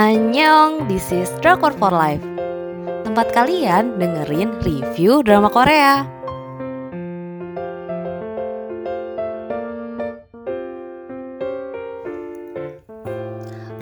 [0.00, 2.24] Annyeong, this is Drakor for Life.
[3.04, 6.08] Tempat kalian dengerin review drama Korea.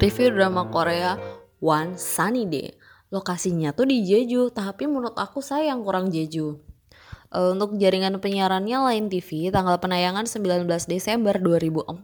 [0.02, 1.22] Review drama Korea
[1.62, 2.74] One Sunny Day.
[3.14, 6.58] Lokasinya tuh di Jeju, tapi menurut aku sayang kurang Jeju.
[7.30, 11.94] Uh, untuk jaringan penyiarannya Line TV tanggal penayangan 19 Desember 2014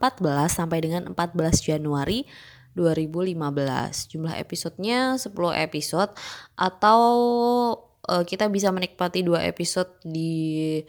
[0.47, 2.31] sampai dengan 14 Januari
[2.75, 4.11] 2015.
[4.13, 5.31] Jumlah episodenya 10
[5.67, 6.13] episode
[6.59, 7.11] atau
[8.11, 10.83] uh, kita bisa menikmati dua episode di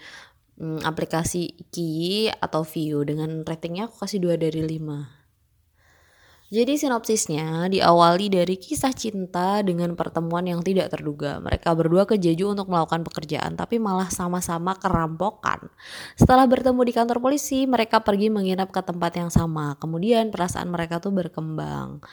[0.59, 5.24] um, aplikasi Ki atau View dengan ratingnya aku kasih 2 dari 5.
[6.54, 11.41] Jadi sinopsisnya diawali dari kisah cinta dengan pertemuan yang tidak terduga.
[11.41, 15.73] Mereka berdua ke Jeju untuk melakukan pekerjaan tapi malah sama-sama kerampokan.
[16.13, 19.73] Setelah bertemu di kantor polisi, mereka pergi menginap ke tempat yang sama.
[19.81, 22.05] Kemudian perasaan mereka tuh berkembang.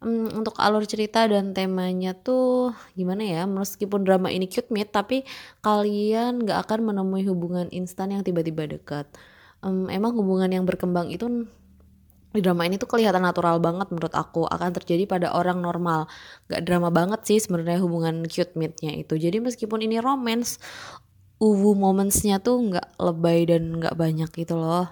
[0.00, 5.24] Hmm, untuk alur cerita dan temanya tuh gimana ya meskipun drama ini cute meet tapi
[5.64, 9.08] kalian gak akan menemui hubungan instan yang tiba-tiba dekat
[9.64, 11.48] um, emang hubungan yang berkembang itu
[12.36, 16.04] di drama ini tuh kelihatan natural banget menurut aku akan terjadi pada orang normal.
[16.52, 19.16] Gak drama banget sih sebenarnya hubungan cute meetnya itu.
[19.16, 20.60] Jadi meskipun ini romance
[21.40, 24.88] uwu momentsnya tuh nggak lebay dan nggak banyak gitu loh.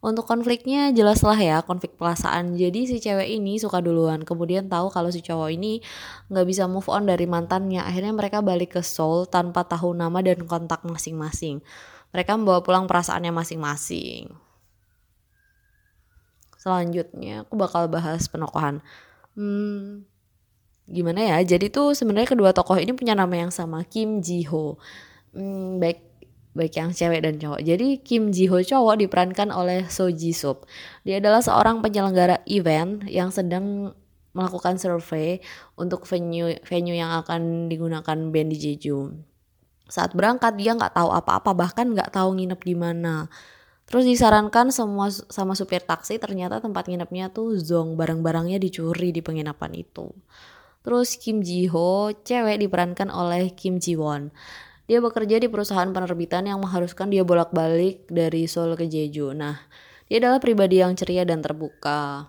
[0.00, 2.56] Untuk konfliknya jelas lah ya konflik perasaan.
[2.56, 5.84] Jadi si cewek ini suka duluan kemudian tahu kalau si cowok ini
[6.32, 7.84] nggak bisa move on dari mantannya.
[7.84, 11.60] Akhirnya mereka balik ke Seoul tanpa tahu nama dan kontak masing-masing.
[12.16, 14.49] Mereka membawa pulang perasaannya masing-masing
[16.60, 18.84] selanjutnya aku bakal bahas penokohan.
[19.32, 20.04] Hmm,
[20.84, 21.56] gimana ya?
[21.56, 24.76] Jadi tuh sebenarnya kedua tokoh ini punya nama yang sama Kim Ji Ho
[25.32, 26.04] hmm, baik
[26.52, 27.64] baik yang cewek dan cowok.
[27.64, 30.68] Jadi Kim Ji Ho cowok diperankan oleh So Ji Sup
[31.08, 33.96] dia adalah seorang penyelenggara event yang sedang
[34.30, 35.42] melakukan survei
[35.74, 39.10] untuk venue venue yang akan digunakan band di Jeju.
[39.90, 43.26] Saat berangkat dia nggak tahu apa-apa bahkan nggak tahu nginep di mana
[43.90, 49.74] Terus disarankan semua sama supir taksi ternyata tempat nginepnya tuh zong barang-barangnya dicuri di penginapan
[49.74, 50.14] itu.
[50.86, 54.30] Terus Kim Ji Ho, cewek diperankan oleh Kim Ji Won.
[54.86, 59.30] Dia bekerja di perusahaan penerbitan yang mengharuskan dia bolak-balik dari Seoul ke Jeju.
[59.34, 59.58] Nah,
[60.10, 62.26] dia adalah pribadi yang ceria dan terbuka.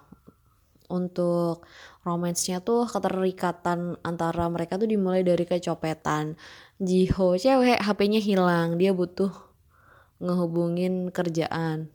[0.89, 1.66] Untuk
[2.05, 6.38] romansnya tuh keterikatan antara mereka tuh dimulai dari kecopetan.
[6.78, 9.50] Ji Ho cewek HP-nya hilang, dia butuh
[10.21, 11.89] ngehubungin kerjaan.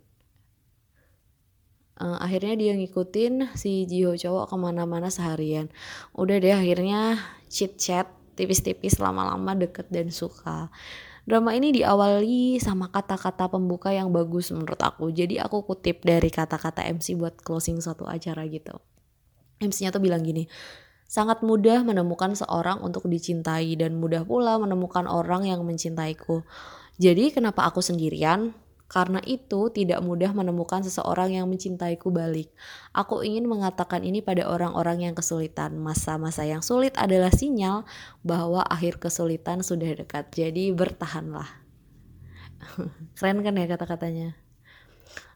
[1.97, 5.73] Uh, akhirnya dia ngikutin si Jiho cowok ke mana-mana seharian.
[6.13, 7.17] Udah deh akhirnya
[7.49, 10.69] chit chat tipis-tipis lama-lama deket dan suka.
[11.25, 15.09] Drama ini diawali sama kata-kata pembuka yang bagus menurut aku.
[15.09, 18.77] Jadi aku kutip dari kata-kata MC buat closing suatu acara gitu.
[19.57, 20.45] MC-nya tuh bilang gini
[21.07, 26.43] sangat mudah menemukan seorang untuk dicintai dan mudah pula menemukan orang yang mencintaiku
[26.97, 28.57] jadi kenapa aku sendirian?
[28.87, 32.55] Karena itu tidak mudah menemukan seseorang yang mencintaiku balik.
[32.95, 35.77] Aku ingin mengatakan ini pada orang-orang yang kesulitan.
[35.77, 37.85] Masa-masa yang sulit adalah sinyal
[38.23, 40.31] bahwa akhir kesulitan sudah dekat.
[40.33, 41.51] Jadi bertahanlah.
[43.19, 44.46] Keren kan ya kata-katanya?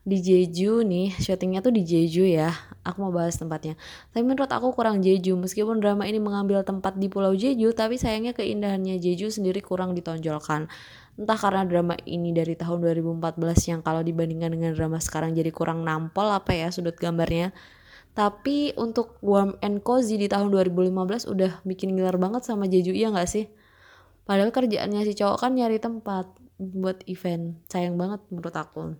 [0.00, 2.50] Di Jeju nih, syutingnya tuh di Jeju ya.
[2.82, 3.76] Aku mau bahas tempatnya.
[4.16, 5.36] Tapi menurut aku kurang Jeju.
[5.36, 10.72] Meskipun drama ini mengambil tempat di Pulau Jeju, tapi sayangnya keindahannya Jeju sendiri kurang ditonjolkan
[11.20, 13.36] entah karena drama ini dari tahun 2014
[13.68, 17.52] yang kalau dibandingkan dengan drama sekarang jadi kurang nampol apa ya sudut gambarnya
[18.16, 23.12] tapi untuk warm and cozy di tahun 2015 udah bikin ngiler banget sama Jeju iya
[23.12, 23.52] gak sih
[24.24, 26.24] padahal kerjaannya si cowok kan nyari tempat
[26.56, 28.96] buat event sayang banget menurut aku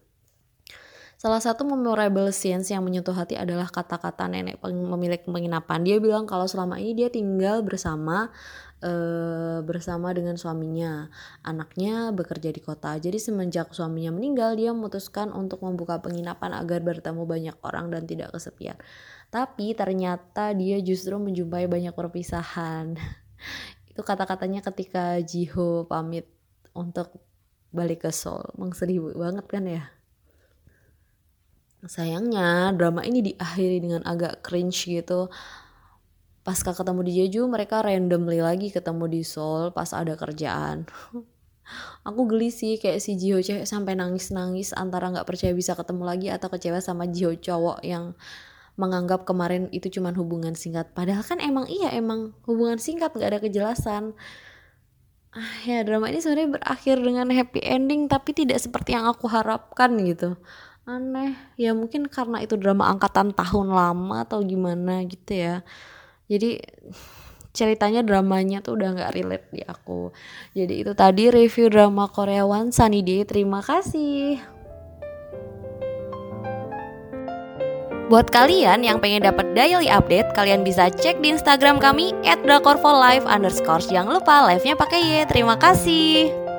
[1.21, 5.85] Salah satu memorable scenes yang menyentuh hati adalah kata-kata nenek pemilik penginapan.
[5.85, 8.33] Dia bilang kalau selama ini dia tinggal bersama
[8.81, 11.13] uh, bersama dengan suaminya.
[11.45, 12.97] Anaknya bekerja di kota.
[12.97, 18.33] Jadi semenjak suaminya meninggal, dia memutuskan untuk membuka penginapan agar bertemu banyak orang dan tidak
[18.33, 18.81] kesepian.
[19.29, 22.97] Tapi ternyata dia justru menjumpai banyak perpisahan.
[23.93, 26.25] Itu kata-katanya ketika Jiho pamit
[26.73, 27.13] untuk
[27.77, 28.57] balik ke Seoul.
[28.57, 30.00] Emang sedih banget kan ya?
[31.81, 35.33] Sayangnya drama ini diakhiri dengan agak cringe gitu.
[36.45, 40.85] Pasca ketemu di Jeju mereka randomly lagi ketemu di Seoul pas ada kerjaan.
[42.09, 46.29] Aku geli sih kayak si Jiho cewek sampai nangis-nangis antara nggak percaya bisa ketemu lagi
[46.29, 48.13] atau kecewa sama Jiho cowok yang
[48.77, 50.93] menganggap kemarin itu cuma hubungan singkat.
[50.93, 54.13] Padahal kan emang iya emang hubungan singkat nggak ada kejelasan.
[55.31, 59.95] Ah ya drama ini sebenarnya berakhir dengan happy ending tapi tidak seperti yang aku harapkan
[60.03, 60.35] gitu
[60.89, 65.55] aneh ya mungkin karena itu drama angkatan tahun lama atau gimana gitu ya
[66.31, 66.63] jadi
[67.51, 70.15] ceritanya dramanya tuh udah nggak relate di aku
[70.55, 74.39] jadi itu tadi review drama Korea One Sunny Day terima kasih
[78.11, 82.11] Buat kalian yang pengen dapat daily update, kalian bisa cek di Instagram kami
[82.43, 83.23] @drakorfolive.
[83.23, 85.31] Jangan lupa live-nya pakai Y.
[85.31, 86.50] Terima kasih.